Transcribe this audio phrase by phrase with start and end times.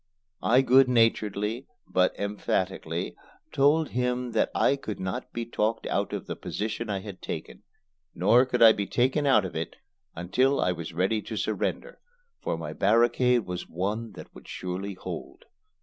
[0.41, 3.15] I good naturedly, but emphatically,
[3.51, 7.61] told him that I could not be talked out of the position I had taken;
[8.15, 9.75] nor could I be taken out of it
[10.15, 11.99] until I was ready to surrender,
[12.41, 15.45] for my barricade was one that would surely hold.